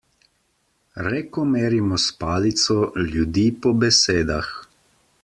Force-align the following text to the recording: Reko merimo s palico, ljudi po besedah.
Reko 1.07 1.43
merimo 1.49 1.99
s 2.05 2.17
palico, 2.23 2.79
ljudi 3.13 3.45
po 3.67 3.75
besedah. 3.85 4.49